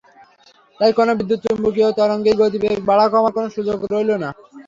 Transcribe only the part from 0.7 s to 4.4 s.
তাই কোনো বিদ্যুৎ–চুম্বকীয় তরঙ্গেরই গতিবেগ বাড়া-কমার কোনো সুযোগ রইল না।